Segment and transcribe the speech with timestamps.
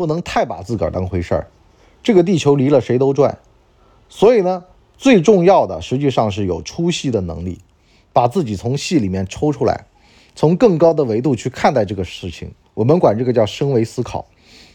[0.00, 1.46] 不能太把自个儿当回事儿。
[2.02, 3.36] 这个地球离了谁都转，
[4.08, 4.64] 所以呢，
[4.96, 7.58] 最重要的实际上是有出戏的能力，
[8.10, 9.84] 把自己从戏里面抽出来，
[10.34, 12.50] 从更高的维度去看待这个事情。
[12.72, 14.26] 我们管这个叫升维思考。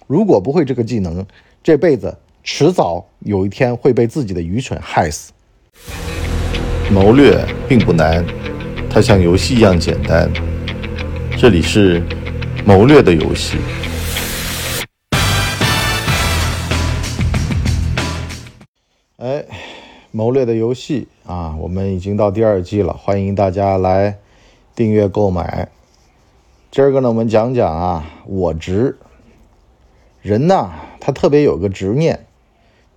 [0.05, 1.25] 如果不会这个技能，
[1.63, 5.33] 这辈子迟早有一天会被自己的愚蠢害死。
[6.91, 8.23] 谋略并不难，
[8.91, 10.31] 它像游戏一样简单。
[11.35, 12.03] 这里是
[12.63, 13.57] 谋略的游戏。
[19.25, 19.43] 哎，
[20.11, 24.19] 谋略的游戏啊，我们已经到第二季了，欢迎大家来
[24.75, 25.67] 订阅购买。
[26.69, 28.99] 今儿个呢，我们讲讲啊，我执。
[30.21, 30.69] 人呐，
[30.99, 32.27] 他特别有个执念。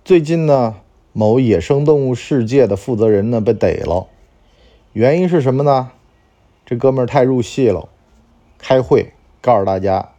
[0.05, 0.75] 最近呢，
[1.13, 4.05] 某野生动物世界的负责人呢被逮了，
[4.93, 5.89] 原因是什么呢？
[6.63, 7.89] 这哥们太入戏了，
[8.59, 10.09] 开会告诉大家，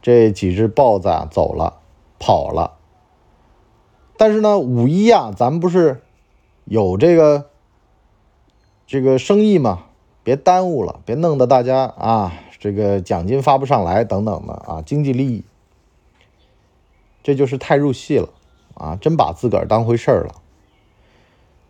[0.00, 1.80] 这几只豹子啊走了，
[2.20, 2.74] 跑了。
[4.16, 6.02] 但是呢，五一啊，咱们不是
[6.64, 7.50] 有这个
[8.86, 9.86] 这个生意嘛，
[10.22, 15.44] 别耽误了，别弄得大家啊，这个奖金发不上来等等的啊，经济利益。
[17.22, 18.28] 这就是太入戏了，
[18.74, 20.34] 啊，真把自个儿当回事儿了。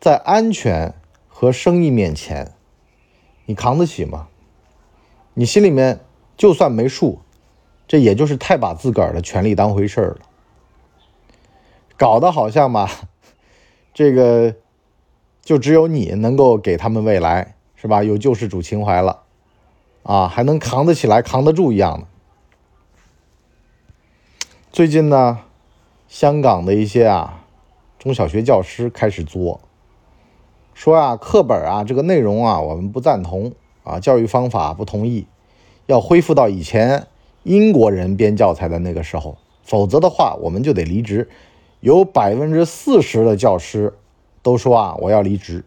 [0.00, 0.94] 在安全
[1.28, 2.52] 和生意面前，
[3.46, 4.28] 你扛得起吗？
[5.34, 6.00] 你心里面
[6.36, 7.20] 就算没数，
[7.86, 10.18] 这也就是太把自个儿的权利当回事儿了。
[12.02, 12.90] 搞得好像吧，
[13.94, 14.56] 这个
[15.40, 18.02] 就只有你能够给他们未来，是吧？
[18.02, 19.22] 有救世主情怀了，
[20.02, 22.06] 啊，还能扛得起来、扛得住一样的。
[24.72, 25.42] 最近呢，
[26.08, 27.44] 香港的一些啊
[28.00, 29.60] 中小学教师开始作，
[30.74, 33.52] 说啊课本啊这个内容啊我们不赞同
[33.84, 35.28] 啊教育方法不同意，
[35.86, 37.06] 要恢复到以前
[37.44, 41.30] 英国人编教材的那个时候，否则的话我们就得离职。
[41.82, 43.92] 有百分之四十的教师
[44.42, 45.64] 都说啊我要离职。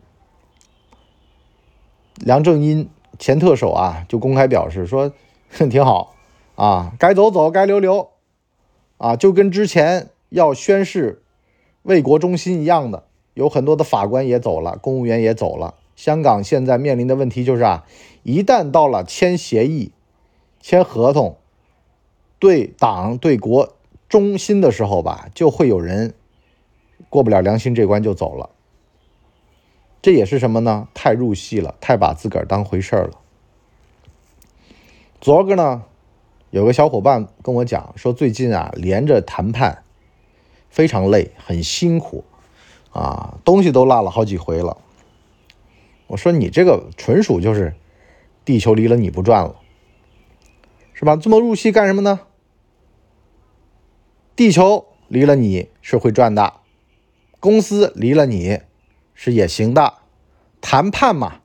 [2.15, 2.89] 梁振英
[3.19, 5.11] 前特首啊就公开表示说
[5.51, 6.15] 哼 挺好
[6.55, 8.09] 啊该走走该留留。
[8.97, 11.21] 啊，就跟之前要宣誓
[11.81, 13.03] 为国忠心一样的，
[13.33, 15.75] 有很多的法官也走了，公务员也走了。
[15.97, 17.85] 香港现在面临的问题就是啊，
[18.23, 19.91] 一旦到了签协议、
[20.61, 21.35] 签合同、
[22.39, 23.73] 对党对国
[24.07, 26.13] 忠心的时候吧，就会有人
[27.09, 28.49] 过不了良心这关就走了。
[30.01, 30.87] 这也是什么呢？
[30.93, 33.19] 太入戏了，太把自个儿当回事儿了。
[35.19, 35.83] 昨儿个呢？
[36.51, 39.83] 有个小伙伴跟我讲说，最近啊连着谈判，
[40.69, 42.23] 非常累，很辛苦，
[42.91, 44.77] 啊，东西都落了好几回了。
[46.07, 47.73] 我说你这个纯属就是
[48.45, 49.55] 地球离了你不转了，
[50.93, 51.15] 是吧？
[51.15, 52.19] 这么入戏干什么呢？
[54.35, 56.55] 地球离了你是会转的，
[57.39, 58.61] 公司离了你
[59.13, 59.93] 是也行的。
[60.59, 61.41] 谈判嘛，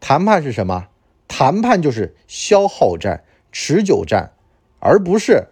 [0.00, 0.88] 谈判是什么？
[1.28, 4.32] 谈判就是消耗战、持久战。
[4.78, 5.48] 而不是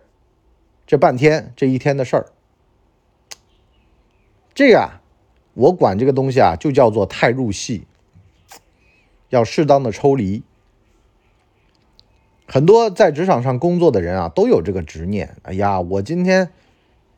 [0.87, 2.27] 这半天这一天的事儿，
[4.55, 5.01] 这个啊，
[5.55, 7.87] 我管这个东西啊，就叫做太入戏，
[9.31, 10.43] 要适当的抽离。
[12.47, 15.37] 很多在职场上工作的人啊，都有这个执念。
[15.43, 16.53] 哎呀，我今天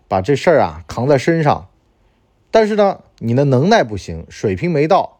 [0.08, 1.68] 把这事儿啊扛在身上，
[2.50, 5.18] 但是呢，你的能耐不行，水平没到。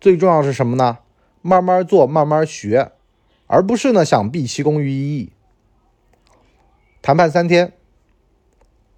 [0.00, 0.98] 最重要是什么呢？
[1.42, 2.92] 慢慢做，慢慢学，
[3.46, 5.32] 而不是呢想毕其功于一役。
[7.00, 7.72] 谈判三天，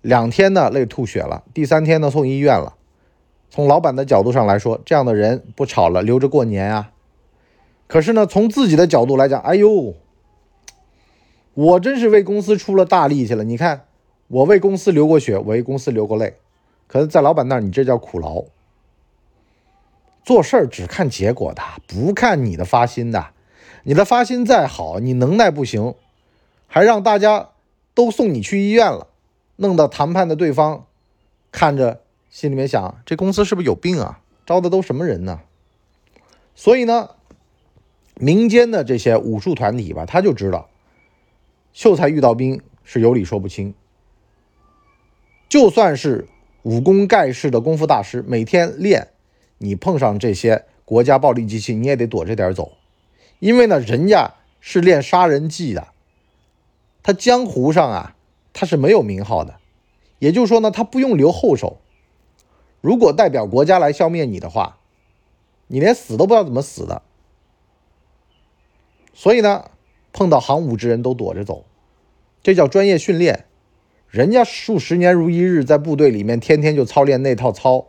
[0.03, 2.77] 两天呢累吐血了，第三天呢送医院了。
[3.49, 6.93] 从老板的角度上来说，这样的人不炒了，留着过年啊。
[7.87, 9.95] 可是呢，从自己的角度来讲，哎呦，
[11.55, 13.43] 我真是为公司出了大力气了。
[13.43, 13.87] 你看，
[14.31, 16.37] 我为公司流过血，为公司流过泪。
[16.87, 18.45] 可是，在老板那儿，你这叫苦劳。
[20.25, 23.27] 做事儿只看结果的，不看你的发心的。
[23.83, 25.95] 你的发心再好，你能耐不行，
[26.67, 27.51] 还让大家。
[27.93, 29.09] 都送你去医院了，
[29.57, 30.87] 弄到谈判的对方
[31.51, 32.01] 看着，
[32.31, 34.21] 心里面想：这公司是不是有病啊？
[34.47, 35.41] 招的都什么人呢？
[36.55, 37.11] 所以呢，
[38.15, 40.71] 民间的这些武术团体吧，他就知道，
[41.73, 43.75] 秀才遇到兵是有理说不清。
[45.51, 46.29] 就算是
[46.63, 49.09] 武功盖世的功夫大师，每天练，
[49.59, 52.75] 你碰上这些国家暴力机器，你也得躲着点走，
[53.41, 55.89] 因为呢，人家是练杀人技的。
[57.03, 58.15] 他江湖上啊，
[58.53, 59.57] 他是没有名号的，
[60.21, 61.79] 也就是说呢，他不用留后手。
[62.81, 64.79] 如果代表国家来消灭你的话，
[65.67, 67.03] 你连死都不知道怎么死的。
[69.13, 69.73] 所以呢，
[70.13, 71.65] 碰到行武之人都躲着走，
[72.41, 73.47] 这叫专业训练。
[74.11, 77.87] 人家数十年如一日，在部队里面天天就操练那套操，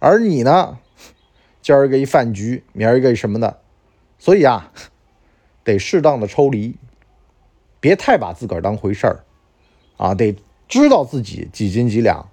[0.00, 0.78] 而你呢，
[1.62, 3.60] 今儿个一饭局，明儿个什么的，
[4.18, 4.72] 所以啊，
[5.62, 6.76] 得适当的抽离，
[7.78, 9.20] 别太把自个儿当回事儿，
[9.96, 10.34] 啊，得
[10.66, 12.28] 知道自己几斤几两，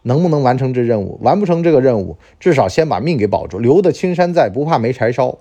[0.00, 5.36] 能不能完成这任务，完不成这个任务，至少先把命给保住，留得青山在，不怕没柴烧，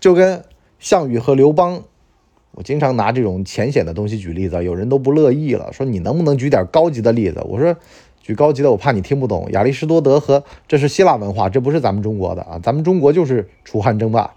[0.00, 0.42] 就跟
[0.78, 1.84] 项羽和刘邦。
[2.52, 7.40] 我经常拿这种浅显的东西举例子，有人都不乐意了，说你能不能举点高级的例子？
[7.48, 7.76] 我说
[8.20, 9.48] 举高级的，我怕你听不懂。
[9.52, 14.34] 亚里士多德和这是希腊文化，这不是咱们中国的啊，咱们中国就是楚汉争霸。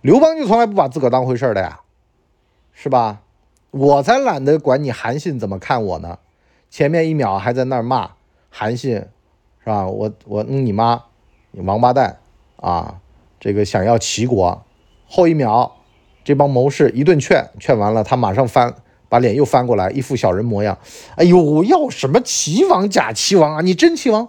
[0.00, 1.80] 刘邦就从来不把自个儿当回事的呀，
[2.72, 3.20] 是吧？
[3.70, 6.18] 我才懒得管你韩信怎么看我呢，
[6.70, 8.12] 前面一秒还在那儿骂
[8.48, 8.94] 韩信，
[9.62, 9.86] 是吧？
[9.86, 11.04] 我我嗯你妈，
[11.50, 12.18] 你王八蛋
[12.56, 13.00] 啊！
[13.38, 14.64] 这个想要齐国，
[15.06, 15.76] 后一秒。
[16.22, 18.74] 这帮谋士一顿劝，劝完了，他马上翻，
[19.08, 20.78] 把脸又翻过来，一副小人模样。
[21.16, 23.60] 哎呦，要什么齐王假齐王啊？
[23.62, 24.28] 你真齐王，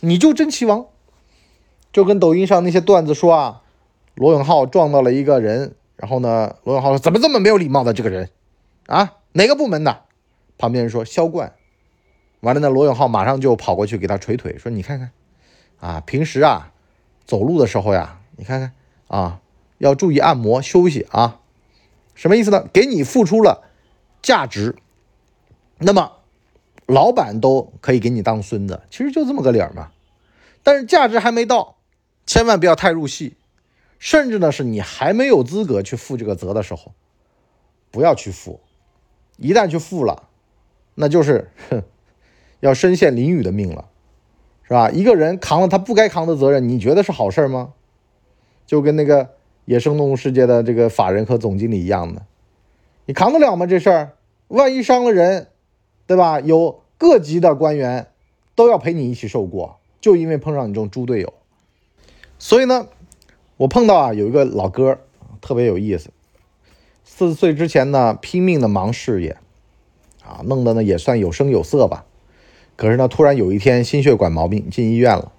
[0.00, 0.86] 你就真齐王。
[1.92, 3.62] 就跟抖音上那些段子说啊，
[4.14, 8.28] 罗永浩撞到了一个人，然后呢，罗永浩说怎么这么没有礼貌的这个人
[8.86, 9.14] 啊？
[9.32, 10.02] 哪个部门的？
[10.58, 11.52] 旁边人说销冠。
[12.40, 15.10] 完了呢，罗永浩马上就跑过去给他捶腿，说你看看
[15.80, 16.72] 啊，平时啊
[17.24, 18.72] 走路的时候呀，你看看
[19.08, 19.40] 啊。
[19.78, 21.40] 要注意按摩休息啊，
[22.14, 22.66] 什么意思呢？
[22.72, 23.64] 给你付出了
[24.22, 24.76] 价值，
[25.78, 26.12] 那么
[26.86, 29.90] 老板都可以给你当孙子，其实就这么个理儿嘛。
[30.62, 31.76] 但是价值还没到，
[32.26, 33.36] 千万不要太入戏，
[33.98, 36.92] 甚至呢是你还没有资格去负这个责的时候，
[37.90, 38.60] 不要去负。
[39.36, 40.28] 一旦去负了，
[40.94, 41.82] 那就是哼，
[42.60, 43.88] 要身陷囹圄的命了，
[44.62, 44.90] 是吧？
[44.90, 47.74] 一个人扛了他不该扛的责任，你觉得是好事吗？
[48.66, 49.35] 就跟那个。
[49.66, 52.22] 野生动物世界的这个法人和总经理一样的，
[53.04, 53.66] 你扛得了吗？
[53.66, 54.12] 这事儿，
[54.48, 55.48] 万一伤了人，
[56.06, 56.40] 对吧？
[56.40, 58.06] 有各级的官员
[58.54, 61.34] 都要陪你一起受过，就因为碰上你这种猪队友。
[62.38, 62.86] 所以呢，
[63.56, 65.00] 我碰到啊有一个老哥
[65.40, 66.10] 特别有意思，
[67.04, 69.36] 四十岁之前呢拼命的忙事业，
[70.24, 72.04] 啊，弄得呢也算有声有色吧。
[72.76, 75.32] 可是呢，突然有一天心血管毛病进医院了，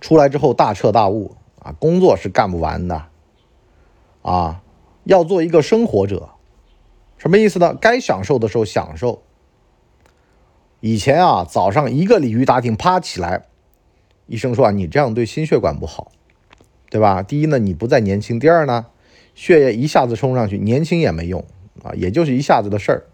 [0.00, 1.36] 出来之后大彻大悟。
[1.62, 3.04] 啊，工作是干不完的，
[4.22, 4.62] 啊，
[5.04, 6.30] 要做一个生活者，
[7.16, 7.72] 什么意思呢？
[7.80, 9.22] 该享受的时候享受。
[10.80, 13.44] 以前啊，早上一个鲤鱼打挺，啪起来，
[14.26, 16.10] 医生说啊，你这样对心血管不好，
[16.90, 17.22] 对吧？
[17.22, 18.86] 第一呢，你不再年轻；第二呢，
[19.36, 21.44] 血液一下子冲上去，年轻也没用
[21.84, 23.06] 啊，也就是一下子的事儿。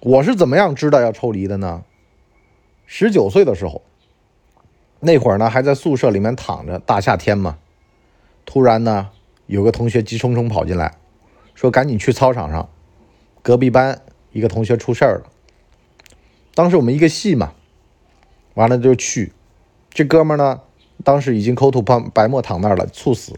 [0.00, 1.84] 我是怎么样知道要抽离的呢？
[2.86, 3.82] 十九岁的时候。
[5.04, 7.58] 那会儿呢，还在宿舍里面躺着，大夏天嘛。
[8.46, 9.10] 突然呢，
[9.46, 10.94] 有个同学急冲冲跑进来，
[11.56, 12.68] 说：“赶紧去操场上，
[13.42, 14.00] 隔壁班
[14.30, 15.32] 一个同学出事儿了。”
[16.54, 17.52] 当时我们一个系嘛，
[18.54, 19.32] 完了就去。
[19.90, 20.60] 这哥们呢，
[21.02, 23.32] 当时已经口吐白白沫躺那儿了，猝死。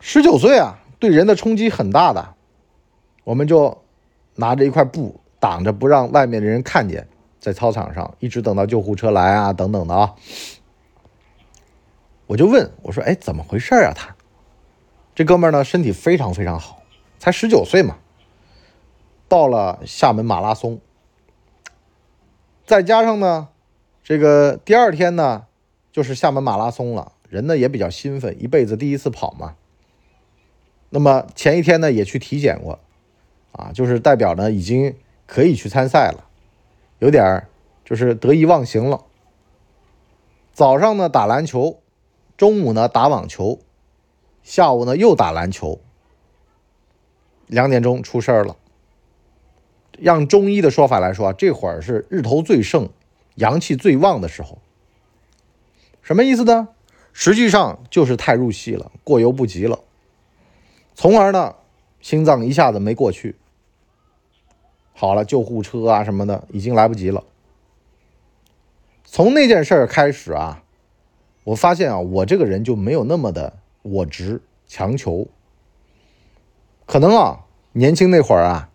[0.00, 2.34] 十九岁啊，对人的冲击很大的。
[3.24, 3.78] 我们就
[4.34, 7.08] 拿着一块布挡着，不让外面的人看见。
[7.40, 10.14] 在操场上一直等到救护车来啊，等等的啊，
[12.26, 14.16] 我就问我说：“哎，怎么回事啊？”他
[15.14, 16.82] 这哥们儿呢，身体非常非常好，
[17.18, 17.98] 才十九岁嘛，
[19.28, 20.80] 报了厦门马拉松，
[22.66, 23.48] 再加上呢，
[24.04, 25.46] 这个第二天呢
[25.90, 29.56] 就是厦门马拉松了，人呢也比较兴奋，一辈子第一次跑嘛。
[30.90, 32.78] 那么前一天呢也去体检过，
[33.52, 34.94] 啊，就是代表呢已经
[35.26, 36.27] 可以去参赛了。
[36.98, 37.46] 有点
[37.84, 39.04] 就是得意忘形了。
[40.52, 41.80] 早上呢打篮球，
[42.36, 43.60] 中午呢打网球，
[44.42, 45.80] 下午呢又打篮球。
[47.46, 48.56] 两点钟出事儿了。
[49.98, 52.88] 让中医的说法来说啊，这会儿是日头最盛、
[53.36, 54.58] 阳气最旺的时候。
[56.02, 56.68] 什么意思呢？
[57.12, 59.80] 实际上就是太入戏了，过犹不及了，
[60.94, 61.56] 从而呢
[62.00, 63.34] 心脏一下子没过去。
[65.00, 67.22] 好了，救护车啊什么的已经来不及了。
[69.04, 70.64] 从那件事儿开始啊，
[71.44, 75.28] 我发现啊，我这个人就没有那么的我执、强求。
[76.84, 78.70] 可能啊，年轻那会儿啊，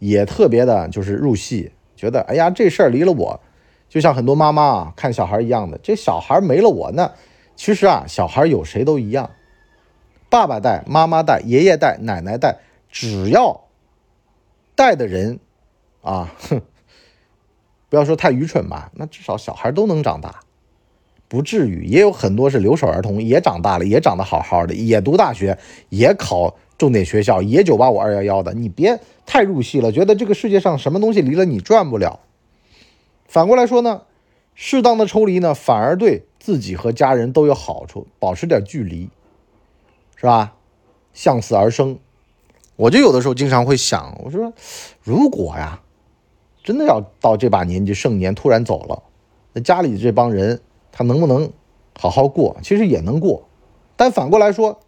[0.00, 3.40] 也特别的就是入戏，觉得哎呀，这事儿离了我，
[3.88, 7.12] 就像很多妈妈啊看小孩一样的，这小孩没了我那，
[7.54, 9.30] 其实啊，小孩有谁都一样，
[10.28, 12.56] 爸爸带、妈妈带、爷爷带、奶奶带，
[12.90, 13.60] 只要
[14.74, 15.38] 带的人。
[16.08, 16.62] 啊，哼，
[17.90, 20.40] 不要说太愚蠢吧，那至少小孩都能长大，
[21.28, 21.84] 不至于。
[21.84, 25.58] 也有很多是留守儿童，也长大了，也长得好好的，也读大学，
[25.90, 32.20] 也考重点学校，也九八五二幺幺的，你别太入戏了，觉得这个世界上什么东西离了你转不了。
[33.26, 34.04] 反过来说呢，
[34.54, 39.10] 适当的抽离呢，反而对自己和家人都有好处，保持点距离，
[40.16, 40.54] 是吧？
[41.12, 41.98] 向死而生。
[42.76, 44.54] 我就有的时候经常会想，我说，
[45.02, 45.82] 如果呀，
[46.68, 49.02] 真的要到这把年纪盛年突然走了，
[49.54, 50.60] 那家里这帮人
[50.92, 51.50] 他能不能
[51.98, 52.58] 好好过？
[52.62, 53.48] 其实也能过，
[53.96, 54.78] 但反过来说，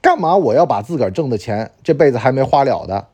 [0.00, 3.08] 干嘛我要把自个儿挣的钱这辈子还没花了的，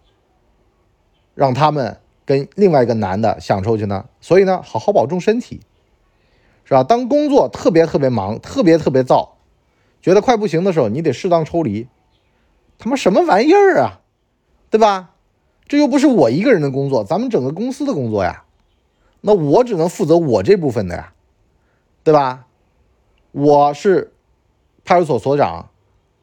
[1.34, 4.04] 让他们跟另外一个男的享受去呢？
[4.20, 5.62] 所以呢，好好保重身体，
[6.62, 6.84] 是吧？
[6.84, 9.30] 当工作特别特别忙、特别特别燥，
[10.00, 11.88] 觉得快不行的时候，你得适当抽离。
[12.78, 14.02] 他妈什么玩意儿啊？
[14.70, 15.15] 对吧？
[15.68, 18.44] 这又不是我一个人的工作，咱们整个公司的工作呀。
[19.20, 21.12] 那我只能负责我这部分的呀，
[22.04, 22.46] 对吧？
[23.32, 24.12] 我是
[24.85, 25.70] 派出所所长，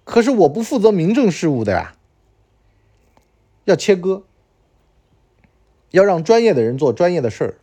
[0.03, 1.95] 可是我不负责民政事务的呀。
[3.65, 4.23] 要切割，
[5.91, 7.55] 要让专业的人做专业的事儿。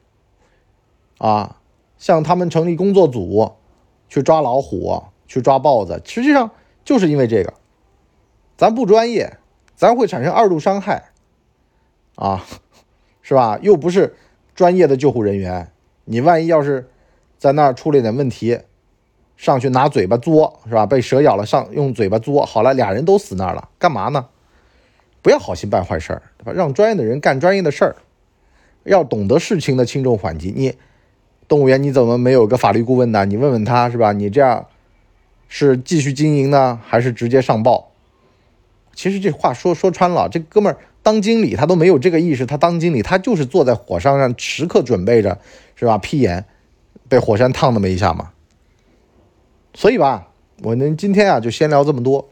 [1.18, 1.60] 啊，
[1.98, 3.52] 像他们成立工作组，
[4.08, 6.50] 去抓老虎，去抓豹子，实际上
[6.84, 7.54] 就是因为这个，
[8.56, 9.38] 咱不专业。
[9.76, 11.09] 咱会产生二度伤害，
[12.20, 12.44] 啊，
[13.22, 13.58] 是吧？
[13.62, 14.14] 又不是
[14.54, 15.72] 专业的救护人员，
[16.04, 16.90] 你万一要是
[17.38, 18.60] 在那儿出了点问题，
[19.38, 20.84] 上去拿嘴巴嘬，是吧？
[20.84, 24.26] 被蛇咬了，上用嘴巴嘬，好了，俩人都死那儿了，干嘛呢？
[25.22, 26.52] 不要好心办坏事儿，对吧？
[26.52, 27.96] 让专业的人干专业的事儿，
[28.84, 30.52] 要懂得事情的轻重缓急。
[30.54, 30.74] 你
[31.48, 33.24] 动物园你怎么没有个法律顾问呢？
[33.24, 34.12] 你问问他是吧？
[34.12, 34.66] 你这样
[35.48, 37.92] 是继续经营呢，还是直接上报？
[38.94, 40.78] 其实这话说说穿了，这哥们儿
[41.10, 45.40] 当经理他都没有这个意识，他当经理他就是坐在火山上，时刻准备着，
[45.74, 45.98] 是吧？
[45.98, 46.44] 劈眼，
[47.08, 48.30] 被火山烫那么一下嘛。
[49.74, 50.28] 所以吧，
[50.62, 52.28] 我们今天啊就先聊这么多。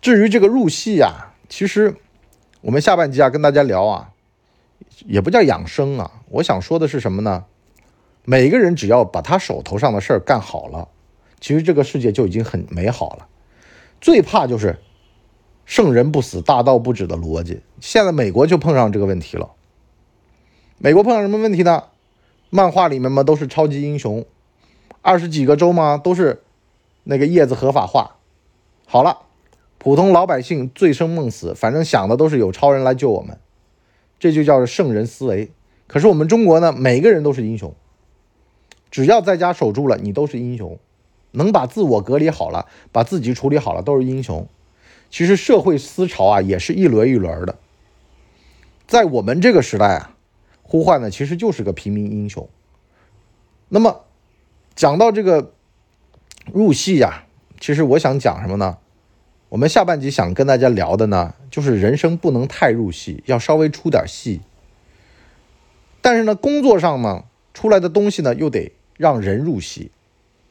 [0.00, 1.94] 至于这个入戏啊，其实
[2.62, 4.10] 我们下半集啊跟大家聊啊，
[5.06, 6.10] 也不叫养生啊。
[6.30, 7.44] 我想说的是什么呢？
[8.24, 10.88] 每个人只要把他手头上的事儿干好了，
[11.38, 13.28] 其实这个世界就已经很美好了。
[14.00, 14.80] 最怕就是
[15.68, 17.60] 圣人不死，大道不止的逻辑。
[17.78, 19.50] 现在美国就碰上这个问题了。
[20.78, 21.84] 美国碰上什么问题呢？
[22.48, 24.24] 漫画里面嘛都是超级英雄，
[25.02, 26.42] 二十几个州嘛都是
[27.04, 28.16] 那个叶子合法化。
[28.86, 29.18] 好了，
[29.76, 33.38] 普通老百姓醉生梦死，反正想的都是有超人来救我们，
[34.18, 35.52] 这就叫圣人思维。
[35.86, 37.74] 可是我们中国呢，每个人都是英雄，
[38.90, 40.78] 只要在家守住了，你都是英雄。
[41.32, 44.48] 能把自我隔离好了，把自己处理好了，都是英雄。
[45.10, 47.58] 其实社会思潮啊，也是一轮一轮的。
[48.86, 50.16] 在我们这个时代啊，
[50.62, 52.48] 呼唤的其实就是个平民英雄。
[53.68, 54.04] 那么，
[54.74, 55.52] 讲到这个
[56.52, 57.24] 入戏呀，
[57.60, 58.78] 其实我想讲什么呢？
[59.50, 64.40] 我们下半集想跟大家聊的呢，就是人生不能太入戏，要稍微出点戏。
[66.00, 67.24] 但是呢，工作上呢，
[67.54, 69.90] 出来的东西呢，又得让人入戏。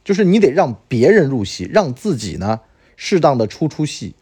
[0.04, 2.62] 就是你得让别人入戏，让自己呢
[2.96, 4.16] 适当的出出戏。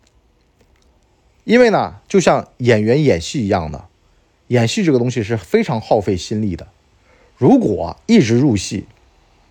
[1.45, 3.85] 因为呢，就像演员演戏一样的，
[4.47, 6.67] 演戏这个东西是非常耗费心力的。
[7.37, 8.85] 如果一直入戏，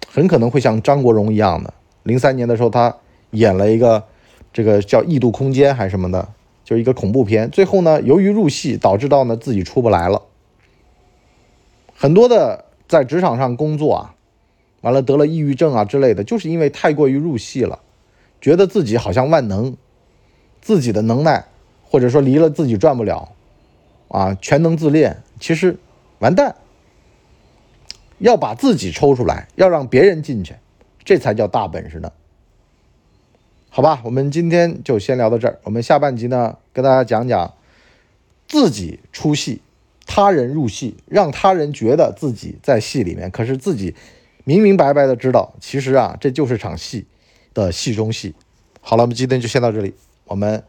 [0.06, 1.72] 很可能会像张国荣一样的，
[2.02, 2.94] 零三年的时候他
[3.30, 4.04] 演了一个
[4.52, 6.28] 这个叫《异度空间》还是什么的，
[6.64, 7.50] 就是一个恐怖片。
[7.50, 10.20] 最后呢，由于入戏导致到呢自己出不来了。
[11.94, 14.10] 很多的在职场上工作啊。
[14.80, 17.78] 完了得了抑郁症啊之类的，就是因为太过于入戏了，
[18.38, 19.74] 觉得自己好像万能，
[20.60, 21.46] 自己的能耐
[21.94, 23.36] 或者说离了自己转不了，
[24.08, 25.78] 啊，全能自恋，其实
[26.18, 26.56] 完蛋。
[28.18, 30.56] 要把自己抽出来，要让别人进去，
[31.04, 32.10] 这才叫大本事呢。
[33.68, 37.54] 好吧，我们今天就先聊到这儿，我们下半集呢跟大家讲讲
[38.48, 39.62] 自己出戏，
[40.04, 43.94] 他人入戏，让他人觉得自己在戏里面，可是自己。
[44.42, 47.06] 明明白白的知道，其实啊，这就是场戏
[47.54, 48.34] 的戏中戏。
[48.80, 50.58] 好了，我们今天就先到这里，我们《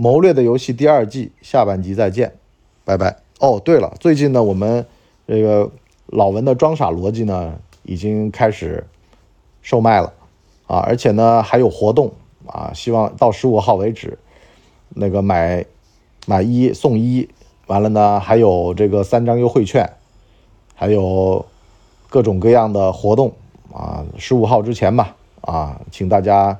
[0.00, 2.32] 谋略的游戏》第二季下半集再见，
[2.84, 3.16] 拜拜。
[3.40, 4.86] 哦，对了，最近呢，我们
[5.26, 5.68] 这个
[6.06, 8.86] 老文的装傻逻辑呢，已经开始
[9.60, 10.12] 售卖了
[10.68, 12.12] 啊，而且呢还有活动
[12.46, 14.16] 啊，希望到十五号为止，
[14.90, 15.66] 那个买
[16.26, 17.28] 买一送一，
[17.66, 19.90] 完了呢还有这个三张优惠券，
[20.76, 21.44] 还有。
[22.10, 23.30] 各种各样的活动
[23.70, 26.58] 啊，十五号之前吧，啊，请大家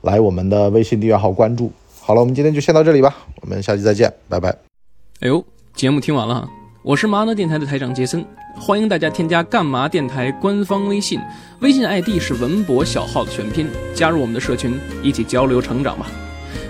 [0.00, 1.70] 来我们的微信订阅号关注。
[2.06, 4.56] 好了，我们今天就先到这里吧，我们下期再见，拜拜。
[5.18, 5.44] 哎呦，
[5.74, 6.48] 节目听完了，
[6.84, 11.18] 我是麻呢电台的台长杰森，欢迎大家添加干嘛电台官方微信，
[11.58, 16.06] 微信 ID 是文博小号的全拼，加入我们的社群，一起交流成长吧。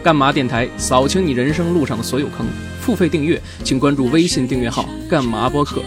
[0.02, 2.46] 干嘛电台扫清你人生路上的所有坑。
[2.80, 5.82] 付费订阅，请关注微信订阅号“干嘛播客”。